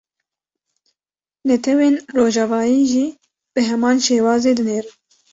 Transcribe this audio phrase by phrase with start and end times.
[1.47, 3.05] Netewên rojavayî jî
[3.53, 4.95] bi heman şêwazê dinêrin